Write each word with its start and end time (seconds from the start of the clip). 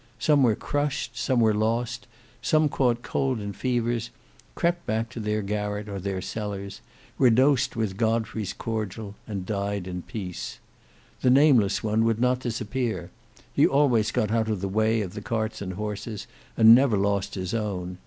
Some 0.17 0.41
were 0.41 0.55
crushed, 0.55 1.15
some 1.15 1.39
were 1.39 1.53
lost, 1.53 2.07
some 2.41 2.69
caught 2.69 3.03
cold 3.03 3.37
and 3.37 3.55
fevers, 3.55 4.09
crept 4.55 4.87
back 4.87 5.11
to 5.11 5.19
their 5.19 5.43
garret 5.43 5.87
or 5.87 5.99
their 5.99 6.21
cellars, 6.23 6.81
were 7.19 7.29
dosed 7.29 7.75
with 7.75 7.97
Godfrey's 7.97 8.51
cordial, 8.51 9.13
and 9.27 9.45
died 9.45 9.85
in 9.85 10.01
peace. 10.01 10.57
The 11.21 11.29
nameless 11.29 11.83
one 11.83 12.03
would 12.05 12.19
not 12.19 12.39
disappear. 12.39 13.11
He 13.53 13.67
always 13.67 14.09
got 14.09 14.31
out 14.31 14.49
of 14.49 14.59
the 14.61 14.67
way 14.67 15.01
of 15.01 15.13
the 15.13 15.21
carts 15.21 15.61
and 15.61 15.73
horses, 15.73 16.25
and 16.57 16.73
never 16.73 16.97
lost 16.97 17.35
his 17.35 17.53
own. 17.53 17.99